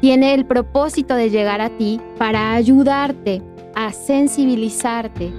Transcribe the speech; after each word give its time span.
tiene 0.00 0.34
el 0.34 0.44
propósito 0.46 1.14
de 1.14 1.30
llegar 1.30 1.60
a 1.60 1.70
ti 1.70 2.00
para 2.18 2.54
ayudarte 2.54 3.42
a 3.74 3.92
sensibilizarte 3.92 5.32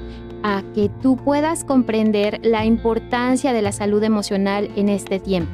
a 0.44 0.64
que 0.74 0.90
tú 1.02 1.18
puedas 1.18 1.64
comprender 1.64 2.40
la 2.44 2.66
importancia 2.66 3.54
de 3.54 3.62
la 3.62 3.72
salud 3.72 4.04
emocional 4.04 4.70
en 4.76 4.90
este 4.90 5.20
tiempo. 5.20 5.52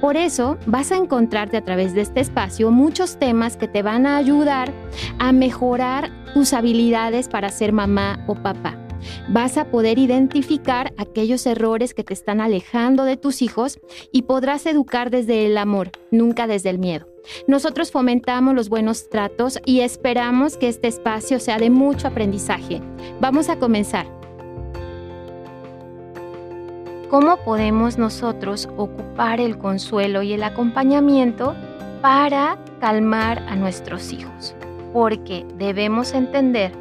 Por 0.00 0.16
eso 0.16 0.58
vas 0.66 0.92
a 0.92 0.96
encontrarte 0.96 1.56
a 1.56 1.64
través 1.64 1.94
de 1.94 2.02
este 2.02 2.20
espacio 2.20 2.70
muchos 2.70 3.18
temas 3.18 3.56
que 3.56 3.68
te 3.68 3.82
van 3.82 4.06
a 4.06 4.16
ayudar 4.16 4.72
a 5.18 5.32
mejorar 5.32 6.10
tus 6.32 6.52
habilidades 6.52 7.28
para 7.28 7.48
ser 7.48 7.72
mamá 7.72 8.24
o 8.26 8.34
papá. 8.34 8.83
Vas 9.28 9.56
a 9.58 9.70
poder 9.70 9.98
identificar 9.98 10.92
aquellos 10.96 11.46
errores 11.46 11.94
que 11.94 12.04
te 12.04 12.14
están 12.14 12.40
alejando 12.40 13.04
de 13.04 13.16
tus 13.16 13.42
hijos 13.42 13.78
y 14.12 14.22
podrás 14.22 14.66
educar 14.66 15.10
desde 15.10 15.46
el 15.46 15.58
amor, 15.58 15.90
nunca 16.10 16.46
desde 16.46 16.70
el 16.70 16.78
miedo. 16.78 17.06
Nosotros 17.46 17.90
fomentamos 17.90 18.54
los 18.54 18.68
buenos 18.68 19.08
tratos 19.08 19.58
y 19.64 19.80
esperamos 19.80 20.56
que 20.56 20.68
este 20.68 20.88
espacio 20.88 21.40
sea 21.40 21.58
de 21.58 21.70
mucho 21.70 22.08
aprendizaje. 22.08 22.80
Vamos 23.20 23.48
a 23.48 23.58
comenzar. 23.58 24.06
¿Cómo 27.10 27.36
podemos 27.44 27.96
nosotros 27.96 28.68
ocupar 28.76 29.40
el 29.40 29.58
consuelo 29.58 30.22
y 30.22 30.32
el 30.32 30.42
acompañamiento 30.42 31.54
para 32.02 32.58
calmar 32.80 33.38
a 33.48 33.56
nuestros 33.56 34.12
hijos? 34.12 34.54
Porque 34.92 35.46
debemos 35.56 36.12
entender 36.12 36.72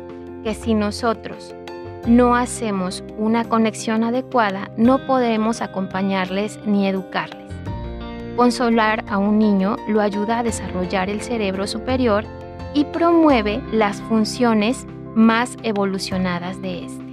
que 0.44 0.56
si 0.56 0.74
nosotros 0.74 1.54
no 2.08 2.36
hacemos 2.36 3.04
una 3.18 3.46
conexión 3.46 4.04
adecuada, 4.04 4.70
no 4.78 5.06
podemos 5.06 5.62
acompañarles 5.62 6.60
ni 6.66 6.88
educarles. 6.88 7.44
Consolar 8.36 9.06
a 9.08 9.18
un 9.18 9.40
niño 9.40 9.78
lo 9.88 10.02
ayuda 10.02 10.40
a 10.40 10.44
desarrollar 10.44 11.10
el 11.10 11.22
cerebro 11.22 11.68
superior 11.68 12.26
y 12.74 12.86
promueve 12.86 13.62
las 13.72 14.02
funciones 14.02 14.86
más 15.16 15.56
evolucionadas 15.64 16.62
de 16.62 16.86
este. 16.86 17.04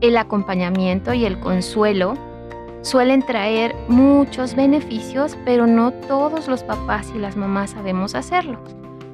El 0.00 0.16
acompañamiento 0.16 1.14
y 1.14 1.24
el 1.24 1.38
consuelo 1.38 2.14
suelen 2.82 3.22
traer 3.22 3.74
muchos 3.88 4.54
beneficios, 4.54 5.36
pero 5.44 5.66
no 5.66 5.92
todos 5.92 6.48
los 6.48 6.62
papás 6.62 7.12
y 7.14 7.18
las 7.18 7.36
mamás 7.36 7.70
sabemos 7.70 8.14
hacerlo. 8.14 8.58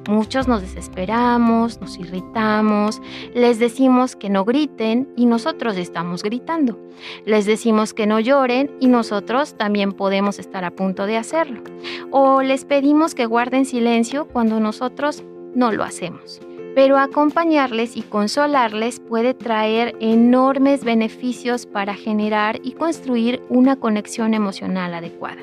Muchos 0.07 0.47
nos 0.47 0.61
desesperamos, 0.61 1.81
nos 1.81 1.99
irritamos, 1.99 3.01
les 3.33 3.59
decimos 3.59 4.15
que 4.15 4.29
no 4.29 4.45
griten 4.45 5.09
y 5.17 5.25
nosotros 5.25 5.75
estamos 5.75 6.23
gritando. 6.23 6.79
Les 7.25 7.45
decimos 7.45 7.93
que 7.93 8.07
no 8.07 8.21
lloren 8.21 8.71
y 8.79 8.87
nosotros 8.87 9.55
también 9.55 9.91
podemos 9.91 10.39
estar 10.39 10.63
a 10.63 10.71
punto 10.71 11.07
de 11.07 11.17
hacerlo. 11.17 11.61
O 12.09 12.41
les 12.41 12.63
pedimos 12.63 13.15
que 13.15 13.25
guarden 13.25 13.65
silencio 13.65 14.29
cuando 14.29 14.61
nosotros 14.61 15.25
no 15.53 15.73
lo 15.73 15.83
hacemos. 15.83 16.39
Pero 16.73 16.97
acompañarles 16.97 17.97
y 17.97 18.01
consolarles 18.01 19.01
puede 19.01 19.33
traer 19.33 19.93
enormes 19.99 20.85
beneficios 20.85 21.65
para 21.65 21.95
generar 21.95 22.61
y 22.63 22.73
construir 22.73 23.41
una 23.49 23.75
conexión 23.75 24.33
emocional 24.33 24.93
adecuada, 24.93 25.41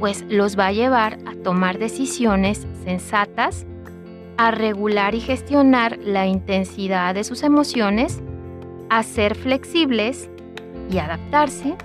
pues 0.00 0.24
los 0.28 0.58
va 0.58 0.68
a 0.68 0.72
llevar 0.72 1.18
a 1.26 1.34
tomar 1.34 1.78
decisiones 1.78 2.66
sensatas 2.82 3.66
a 4.36 4.50
regular 4.50 5.14
y 5.14 5.20
gestionar 5.20 5.98
la 5.98 6.26
intensidad 6.26 7.14
de 7.14 7.24
sus 7.24 7.42
emociones, 7.42 8.22
a 8.90 9.02
ser 9.02 9.34
flexibles 9.34 10.28
y 10.90 10.98
adaptarse, 10.98 11.76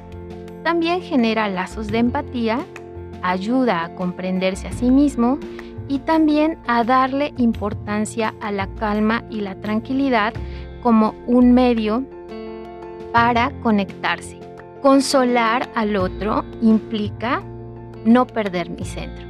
también 0.63 1.01
genera 1.01 1.47
lazos 1.47 1.87
de 1.87 1.99
empatía, 1.99 2.59
ayuda 3.21 3.85
a 3.85 3.95
comprenderse 3.95 4.67
a 4.67 4.71
sí 4.71 4.91
mismo 4.91 5.39
y 5.87 5.99
también 5.99 6.57
a 6.67 6.83
darle 6.83 7.33
importancia 7.37 8.33
a 8.41 8.51
la 8.51 8.67
calma 8.75 9.23
y 9.29 9.41
la 9.41 9.55
tranquilidad 9.55 10.33
como 10.81 11.15
un 11.27 11.53
medio 11.53 12.03
para 13.11 13.51
conectarse. 13.61 14.39
Consolar 14.81 15.69
al 15.75 15.95
otro 15.95 16.45
implica 16.61 17.41
no 18.05 18.25
perder 18.25 18.69
mi 18.69 18.85
centro 18.85 19.28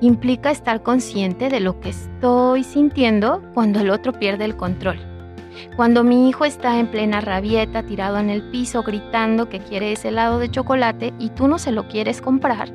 implica 0.00 0.50
estar 0.50 0.82
consciente 0.82 1.48
de 1.48 1.60
lo 1.60 1.80
que 1.80 1.90
estoy 1.90 2.64
sintiendo 2.64 3.42
cuando 3.54 3.80
el 3.80 3.90
otro 3.90 4.12
pierde 4.12 4.44
el 4.44 4.56
control. 4.56 4.98
Cuando 5.76 6.04
mi 6.04 6.28
hijo 6.28 6.44
está 6.44 6.78
en 6.78 6.90
plena 6.90 7.20
rabieta, 7.20 7.84
tirado 7.84 8.18
en 8.18 8.30
el 8.30 8.50
piso, 8.50 8.82
gritando 8.82 9.48
que 9.48 9.60
quiere 9.60 9.92
ese 9.92 10.08
helado 10.08 10.38
de 10.38 10.50
chocolate 10.50 11.12
y 11.18 11.30
tú 11.30 11.48
no 11.48 11.58
se 11.58 11.72
lo 11.72 11.88
quieres 11.88 12.20
comprar, 12.20 12.72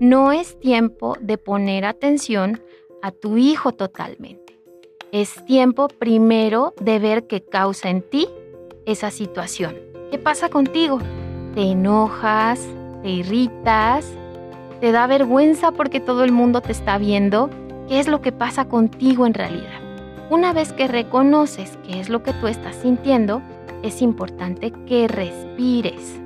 no 0.00 0.32
es 0.32 0.58
tiempo 0.58 1.16
de 1.20 1.38
poner 1.38 1.84
atención 1.84 2.62
a 3.02 3.10
tu 3.10 3.36
hijo 3.36 3.72
totalmente. 3.72 4.58
Es 5.12 5.44
tiempo 5.44 5.88
primero 5.88 6.74
de 6.80 6.98
ver 6.98 7.26
qué 7.26 7.42
causa 7.42 7.90
en 7.90 8.02
ti 8.02 8.28
esa 8.86 9.10
situación. 9.10 9.76
¿Qué 10.10 10.18
pasa 10.18 10.48
contigo? 10.48 10.98
¿Te 11.54 11.62
enojas? 11.62 12.66
¿Te 13.02 13.10
irritas? 13.10 14.06
Te 14.80 14.92
da 14.92 15.06
vergüenza 15.06 15.72
porque 15.72 16.00
todo 16.00 16.24
el 16.24 16.32
mundo 16.32 16.60
te 16.60 16.72
está 16.72 16.98
viendo, 16.98 17.50
qué 17.88 18.00
es 18.00 18.08
lo 18.08 18.20
que 18.20 18.32
pasa 18.32 18.66
contigo 18.66 19.26
en 19.26 19.34
realidad. 19.34 19.80
Una 20.30 20.52
vez 20.52 20.72
que 20.72 20.88
reconoces 20.88 21.78
qué 21.84 22.00
es 22.00 22.08
lo 22.08 22.22
que 22.22 22.32
tú 22.32 22.46
estás 22.46 22.76
sintiendo, 22.76 23.42
es 23.82 24.00
importante 24.00 24.72
que 24.86 25.08
respires 25.08 26.20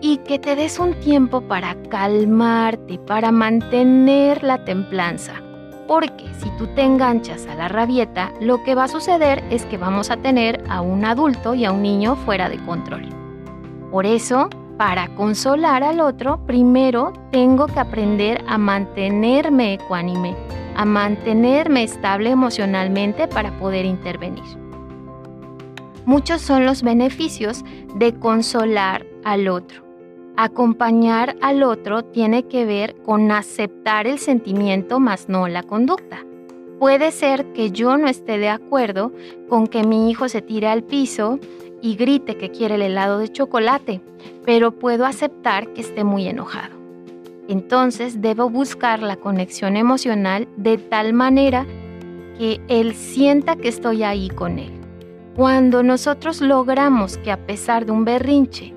y 0.00 0.18
que 0.18 0.38
te 0.38 0.54
des 0.54 0.78
un 0.78 0.94
tiempo 0.94 1.40
para 1.42 1.74
calmarte, 1.90 2.98
para 2.98 3.32
mantener 3.32 4.44
la 4.44 4.64
templanza. 4.64 5.34
Porque 5.88 6.26
si 6.38 6.50
tú 6.58 6.66
te 6.74 6.82
enganchas 6.82 7.46
a 7.46 7.54
la 7.54 7.68
rabieta, 7.68 8.30
lo 8.40 8.62
que 8.62 8.74
va 8.74 8.84
a 8.84 8.88
suceder 8.88 9.42
es 9.50 9.64
que 9.64 9.78
vamos 9.78 10.10
a 10.10 10.18
tener 10.18 10.62
a 10.68 10.80
un 10.82 11.04
adulto 11.04 11.54
y 11.54 11.64
a 11.64 11.72
un 11.72 11.82
niño 11.82 12.16
fuera 12.16 12.48
de 12.48 12.58
control. 12.58 13.08
Por 13.90 14.04
eso, 14.04 14.50
para 14.78 15.08
consolar 15.16 15.82
al 15.82 16.00
otro, 16.00 16.46
primero 16.46 17.12
tengo 17.32 17.66
que 17.66 17.80
aprender 17.80 18.42
a 18.46 18.56
mantenerme 18.56 19.74
ecuánime, 19.74 20.36
a 20.76 20.84
mantenerme 20.84 21.82
estable 21.82 22.30
emocionalmente 22.30 23.26
para 23.26 23.58
poder 23.58 23.84
intervenir. 23.84 24.44
Muchos 26.06 26.40
son 26.40 26.64
los 26.64 26.82
beneficios 26.82 27.64
de 27.96 28.14
consolar 28.14 29.04
al 29.24 29.48
otro. 29.48 29.82
Acompañar 30.36 31.36
al 31.42 31.64
otro 31.64 32.04
tiene 32.04 32.44
que 32.44 32.64
ver 32.64 32.94
con 33.02 33.32
aceptar 33.32 34.06
el 34.06 34.20
sentimiento 34.20 35.00
más 35.00 35.28
no 35.28 35.48
la 35.48 35.64
conducta. 35.64 36.24
Puede 36.78 37.10
ser 37.10 37.52
que 37.52 37.72
yo 37.72 37.98
no 37.98 38.06
esté 38.06 38.38
de 38.38 38.48
acuerdo 38.48 39.12
con 39.48 39.66
que 39.66 39.82
mi 39.82 40.08
hijo 40.08 40.28
se 40.28 40.40
tire 40.40 40.68
al 40.68 40.84
piso 40.84 41.40
y 41.80 41.96
grite 41.96 42.36
que 42.36 42.50
quiere 42.50 42.76
el 42.76 42.82
helado 42.82 43.18
de 43.18 43.30
chocolate, 43.30 44.00
pero 44.44 44.72
puedo 44.72 45.06
aceptar 45.06 45.72
que 45.72 45.80
esté 45.80 46.04
muy 46.04 46.26
enojado. 46.26 46.76
Entonces 47.48 48.20
debo 48.20 48.50
buscar 48.50 49.02
la 49.02 49.16
conexión 49.16 49.76
emocional 49.76 50.48
de 50.56 50.76
tal 50.76 51.12
manera 51.14 51.66
que 52.38 52.60
él 52.68 52.94
sienta 52.94 53.56
que 53.56 53.68
estoy 53.68 54.02
ahí 54.02 54.28
con 54.28 54.58
él. 54.58 54.72
Cuando 55.34 55.82
nosotros 55.82 56.40
logramos 56.40 57.16
que 57.18 57.30
a 57.30 57.46
pesar 57.46 57.86
de 57.86 57.92
un 57.92 58.04
berrinche, 58.04 58.74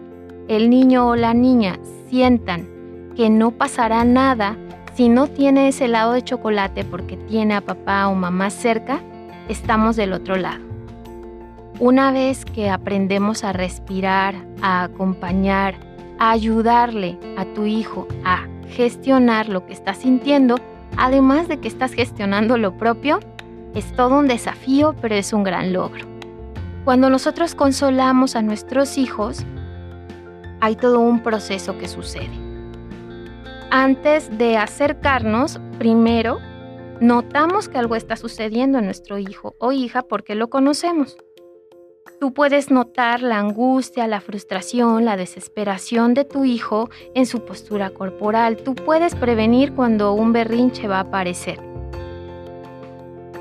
el 0.47 0.69
niño 0.69 1.07
o 1.07 1.15
la 1.15 1.33
niña 1.33 1.79
sientan 2.09 2.67
que 3.15 3.29
no 3.29 3.51
pasará 3.51 4.03
nada 4.03 4.57
si 4.95 5.09
no 5.09 5.27
tiene 5.27 5.67
ese 5.67 5.85
helado 5.85 6.13
de 6.13 6.23
chocolate 6.23 6.83
porque 6.83 7.17
tiene 7.17 7.55
a 7.55 7.61
papá 7.61 8.07
o 8.07 8.15
mamá 8.15 8.49
cerca, 8.49 9.01
estamos 9.49 9.95
del 9.95 10.13
otro 10.13 10.35
lado. 10.35 10.70
Una 11.81 12.11
vez 12.11 12.45
que 12.45 12.69
aprendemos 12.69 13.43
a 13.43 13.53
respirar, 13.53 14.35
a 14.61 14.83
acompañar, 14.83 15.73
a 16.19 16.29
ayudarle 16.29 17.17
a 17.37 17.45
tu 17.55 17.65
hijo 17.65 18.07
a 18.23 18.45
gestionar 18.67 19.49
lo 19.49 19.65
que 19.65 19.73
está 19.73 19.95
sintiendo, 19.95 20.59
además 20.95 21.47
de 21.47 21.59
que 21.59 21.67
estás 21.67 21.93
gestionando 21.93 22.59
lo 22.59 22.77
propio, 22.77 23.19
es 23.73 23.91
todo 23.95 24.19
un 24.19 24.27
desafío, 24.27 24.95
pero 25.01 25.15
es 25.15 25.33
un 25.33 25.43
gran 25.43 25.73
logro. 25.73 26.05
Cuando 26.85 27.09
nosotros 27.09 27.55
consolamos 27.55 28.35
a 28.35 28.43
nuestros 28.43 28.99
hijos, 28.99 29.43
hay 30.59 30.75
todo 30.75 30.99
un 30.99 31.23
proceso 31.23 31.79
que 31.79 31.87
sucede. 31.87 32.29
Antes 33.71 34.37
de 34.37 34.55
acercarnos, 34.55 35.59
primero 35.79 36.37
Notamos 37.01 37.67
que 37.67 37.79
algo 37.79 37.95
está 37.95 38.15
sucediendo 38.15 38.77
en 38.77 38.85
nuestro 38.85 39.17
hijo 39.17 39.55
o 39.57 39.71
hija 39.71 40.03
porque 40.03 40.35
lo 40.35 40.51
conocemos. 40.51 41.17
Tú 42.19 42.33
puedes 42.33 42.69
notar 42.69 43.21
la 43.21 43.39
angustia, 43.39 44.07
la 44.07 44.21
frustración, 44.21 45.05
la 45.05 45.17
desesperación 45.17 46.13
de 46.13 46.25
tu 46.25 46.45
hijo 46.45 46.89
en 47.15 47.25
su 47.25 47.45
postura 47.45 47.89
corporal. 47.89 48.57
Tú 48.57 48.75
puedes 48.75 49.15
prevenir 49.15 49.73
cuando 49.73 50.13
un 50.13 50.33
berrinche 50.33 50.87
va 50.87 50.97
a 50.97 51.01
aparecer. 51.01 51.59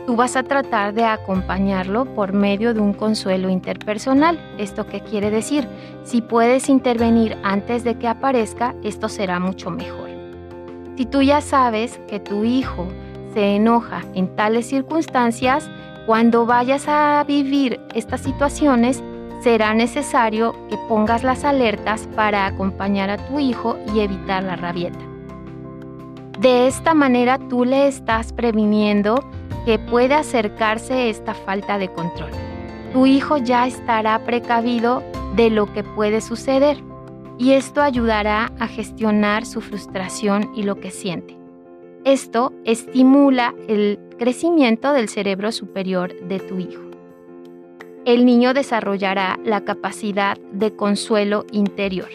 Tú 0.07 0.17
vas 0.17 0.35
a 0.35 0.43
tratar 0.43 0.95
de 0.95 1.05
acompañarlo 1.05 2.05
por 2.15 2.33
medio 2.33 2.75
de 2.75 2.81
un 2.81 2.95
consuelo 2.95 3.49
interpersonal. 3.49 4.41
¿Esto 4.59 4.87
qué 4.87 5.01
quiere 5.01 5.31
decir? 5.31 5.69
Si 6.05 6.21
puedes 6.23 6.69
intervenir 6.69 7.37
antes 7.43 7.85
de 7.85 7.97
que 7.99 8.09
aparezca, 8.09 8.75
esto 8.83 9.09
será 9.09 9.39
mucho 9.39 9.71
mejor. 9.71 10.11
Si 10.97 11.07
tú 11.07 11.23
ya 11.23 11.41
sabes 11.41 12.01
que 12.09 12.19
tu 12.19 12.45
hijo 12.45 12.89
se 13.32 13.56
enoja 13.56 14.03
en 14.15 14.35
tales 14.37 14.67
circunstancias, 14.67 15.71
cuando 16.06 16.47
vayas 16.47 16.88
a 16.88 17.25
vivir 17.27 17.81
estas 17.94 18.21
situaciones, 18.21 19.03
será 19.43 19.75
necesario 19.75 20.55
que 20.69 20.77
pongas 20.88 21.23
las 21.23 21.44
alertas 21.44 22.09
para 22.15 22.47
acompañar 22.47 23.11
a 23.11 23.17
tu 23.17 23.38
hijo 23.38 23.77
y 23.94 24.00
evitar 24.00 24.43
la 24.43 24.56
rabieta. 24.56 24.99
De 26.38 26.67
esta 26.67 26.94
manera 26.94 27.38
tú 27.38 27.65
le 27.65 27.87
estás 27.87 28.32
previniendo 28.32 29.23
que 29.67 29.79
puede 29.79 30.15
acercarse 30.15 31.11
esta 31.11 31.35
falta 31.35 31.79
de 31.79 31.93
control. 31.93 32.31
Tu 32.93 33.06
hijo 33.06 33.37
ya 33.37 33.67
estará 33.67 34.19
precavido 34.25 35.03
de 35.37 35.50
lo 35.50 35.73
que 35.73 35.85
puede 35.85 36.21
suceder 36.21 36.83
y 37.38 37.53
esto 37.53 37.83
ayudará 37.83 38.53
a 38.59 38.67
gestionar 38.67 39.47
su 39.47 39.61
frustración 39.61 40.50
y 40.55 40.62
lo 40.62 40.76
que 40.76 40.91
siente. 40.91 41.39
Esto 42.05 42.55
estimula 42.64 43.55
el 43.69 43.99
crecimiento 44.19 44.94
del 44.94 45.11
cerebro 45.11 45.52
superior 45.52 46.19
de 46.29 46.41
tu 46.41 46.58
hijo. 46.58 46.82
El 48.06 48.25
niño 48.25 48.55
desarrollará 48.55 49.38
la 49.44 49.67
capacidad 49.67 50.38
de 50.52 50.75
consuelo 50.75 51.44
interior. 51.52 52.08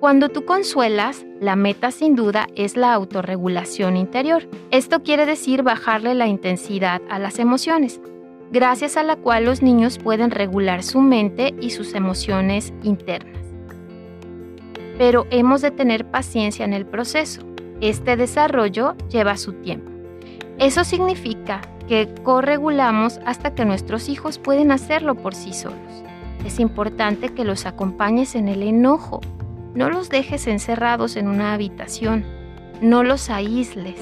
Cuando 0.00 0.30
tú 0.30 0.46
consuelas, 0.46 1.26
la 1.40 1.56
meta 1.56 1.90
sin 1.90 2.16
duda 2.16 2.46
es 2.56 2.78
la 2.78 2.94
autorregulación 2.94 3.98
interior. 3.98 4.48
Esto 4.70 5.02
quiere 5.02 5.26
decir 5.26 5.62
bajarle 5.62 6.14
la 6.14 6.26
intensidad 6.26 7.02
a 7.10 7.18
las 7.18 7.38
emociones, 7.38 8.00
gracias 8.50 8.96
a 8.96 9.02
la 9.02 9.16
cual 9.16 9.44
los 9.44 9.60
niños 9.60 9.98
pueden 9.98 10.30
regular 10.30 10.82
su 10.82 11.02
mente 11.02 11.54
y 11.60 11.68
sus 11.68 11.92
emociones 11.92 12.72
internas. 12.82 13.42
Pero 14.96 15.26
hemos 15.28 15.60
de 15.60 15.70
tener 15.70 16.06
paciencia 16.10 16.64
en 16.64 16.72
el 16.72 16.86
proceso 16.86 17.42
este 17.80 18.16
desarrollo 18.16 18.96
lleva 19.08 19.36
su 19.36 19.52
tiempo. 19.54 19.90
Eso 20.58 20.84
significa 20.84 21.60
que 21.88 22.12
corregulamos 22.22 23.20
hasta 23.26 23.54
que 23.54 23.64
nuestros 23.64 24.08
hijos 24.08 24.38
pueden 24.38 24.72
hacerlo 24.72 25.14
por 25.14 25.34
sí 25.34 25.52
solos. 25.52 26.04
Es 26.44 26.60
importante 26.60 27.30
que 27.30 27.44
los 27.44 27.66
acompañes 27.66 28.34
en 28.34 28.48
el 28.48 28.62
enojo. 28.62 29.20
No 29.74 29.90
los 29.90 30.08
dejes 30.08 30.46
encerrados 30.46 31.16
en 31.16 31.28
una 31.28 31.52
habitación. 31.52 32.24
No 32.80 33.02
los 33.02 33.30
aísles. 33.30 34.00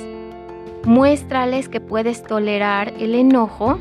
Muéstrales 0.85 1.69
que 1.69 1.81
puedes 1.81 2.23
tolerar 2.23 2.93
el 2.99 3.15
enojo 3.15 3.79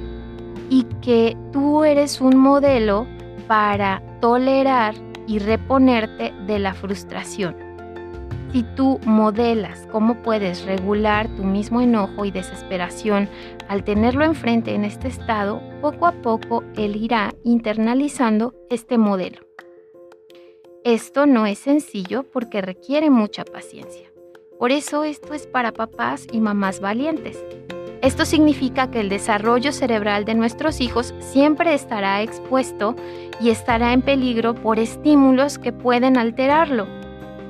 y 0.69 0.83
que 1.01 1.37
tú 1.51 1.83
eres 1.83 2.21
un 2.21 2.37
modelo 2.37 3.05
para 3.47 4.01
tolerar 4.21 4.95
y 5.27 5.39
reponerte 5.39 6.33
de 6.47 6.59
la 6.59 6.73
frustración. 6.73 7.72
Si 8.53 8.61
tú 8.61 8.99
modelas 9.03 9.87
cómo 9.91 10.21
puedes 10.21 10.63
regular 10.63 11.27
tu 11.35 11.43
mismo 11.43 11.81
enojo 11.81 12.23
y 12.23 12.29
desesperación 12.29 13.27
al 13.67 13.83
tenerlo 13.83 14.23
enfrente 14.23 14.75
en 14.75 14.85
este 14.85 15.07
estado, 15.07 15.59
poco 15.81 16.05
a 16.05 16.11
poco 16.11 16.63
él 16.77 16.95
irá 16.95 17.33
internalizando 17.43 18.53
este 18.69 18.99
modelo. 18.99 19.39
Esto 20.83 21.25
no 21.25 21.47
es 21.47 21.57
sencillo 21.57 22.25
porque 22.31 22.61
requiere 22.61 23.09
mucha 23.09 23.43
paciencia. 23.43 24.11
Por 24.59 24.71
eso 24.71 25.03
esto 25.03 25.33
es 25.33 25.47
para 25.47 25.71
papás 25.71 26.27
y 26.31 26.39
mamás 26.39 26.79
valientes. 26.79 27.43
Esto 28.03 28.23
significa 28.23 28.91
que 28.91 28.99
el 28.99 29.09
desarrollo 29.09 29.71
cerebral 29.71 30.25
de 30.25 30.35
nuestros 30.35 30.79
hijos 30.79 31.15
siempre 31.17 31.73
estará 31.73 32.21
expuesto 32.21 32.95
y 33.41 33.49
estará 33.49 33.93
en 33.93 34.03
peligro 34.03 34.53
por 34.53 34.77
estímulos 34.77 35.57
que 35.57 35.73
pueden 35.73 36.19
alterarlo 36.19 37.02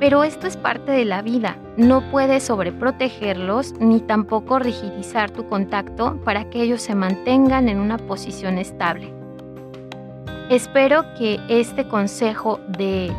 pero 0.04 0.26
esto 0.26 0.48
es 0.48 0.58
parte 0.58 0.92
de 0.92 1.06
la 1.06 1.22
vida. 1.22 1.56
No 1.78 2.02
puedes 2.12 2.44
sobreprotegerlos 2.44 3.74
ni 3.80 4.02
tampoco 4.02 4.60
rigidizar 4.60 5.32
tu 5.32 5.48
contacto 5.48 6.20
para 6.26 6.50
que 6.50 6.62
ellos 6.62 6.82
se 6.82 6.94
mantengan 6.94 7.70
en 7.70 7.80
una 7.80 7.98
posición 7.98 8.58
estable. 8.58 9.14
Espero 10.50 11.06
que 11.18 11.40
este 11.48 11.88
consejo 11.88 12.60
de 12.78 13.14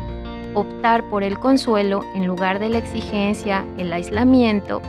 optar 0.53 1.09
por 1.09 1.23
el 1.23 1.39
consuelo 1.39 2.03
en 2.13 2.27
lugar 2.27 2.59
de 2.59 2.69
la 2.69 2.77
exigencia, 2.77 3.65
el 3.79 3.91
aislamiento 3.91 4.79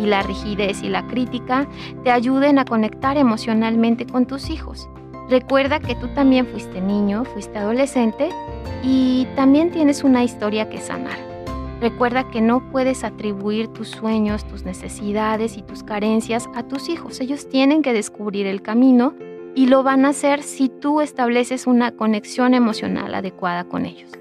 y 0.00 0.06
la 0.06 0.22
rigidez 0.22 0.82
y 0.82 0.88
la 0.88 1.06
crítica 1.06 1.68
te 2.02 2.10
ayuden 2.10 2.58
a 2.60 2.64
conectar 2.64 3.18
emocionalmente 3.18 4.06
con 4.06 4.24
tus 4.24 4.48
hijos. 4.48 4.88
Recuerda 5.28 5.80
que 5.80 5.96
tú 5.96 6.08
también 6.14 6.46
fuiste 6.46 6.80
niño, 6.80 7.26
fuiste 7.26 7.58
adolescente 7.58 8.30
y 8.82 9.28
también 9.36 9.70
tienes 9.70 10.02
una 10.02 10.24
historia 10.24 10.70
que 10.70 10.80
sanar. 10.80 11.31
Recuerda 11.82 12.30
que 12.30 12.40
no 12.40 12.70
puedes 12.70 13.02
atribuir 13.02 13.66
tus 13.66 13.88
sueños, 13.88 14.46
tus 14.46 14.64
necesidades 14.64 15.58
y 15.58 15.62
tus 15.62 15.82
carencias 15.82 16.48
a 16.54 16.62
tus 16.62 16.88
hijos. 16.88 17.20
Ellos 17.20 17.48
tienen 17.48 17.82
que 17.82 17.92
descubrir 17.92 18.46
el 18.46 18.62
camino 18.62 19.14
y 19.56 19.66
lo 19.66 19.82
van 19.82 20.04
a 20.04 20.10
hacer 20.10 20.44
si 20.44 20.68
tú 20.68 21.00
estableces 21.00 21.66
una 21.66 21.90
conexión 21.90 22.54
emocional 22.54 23.12
adecuada 23.16 23.64
con 23.64 23.84
ellos. 23.84 24.12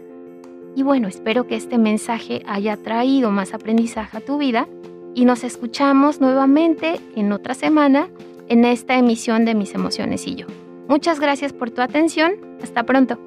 Y 0.75 0.81
bueno, 0.81 1.07
espero 1.07 1.45
que 1.45 1.55
este 1.55 1.77
mensaje 1.77 2.41
haya 2.47 2.77
traído 2.77 3.29
más 3.29 3.53
aprendizaje 3.53 4.17
a 4.17 4.21
tu 4.21 4.39
vida 4.39 4.67
y 5.13 5.25
nos 5.25 5.43
escuchamos 5.43 6.19
nuevamente 6.19 6.99
en 7.15 7.31
otra 7.31 7.53
semana 7.53 8.09
en 8.47 8.65
esta 8.65 8.97
emisión 8.97 9.45
de 9.45 9.53
Mis 9.53 9.75
emociones 9.75 10.25
y 10.25 10.33
yo. 10.33 10.47
Muchas 10.87 11.19
gracias 11.19 11.53
por 11.53 11.69
tu 11.69 11.81
atención. 11.83 12.33
Hasta 12.63 12.83
pronto. 12.83 13.19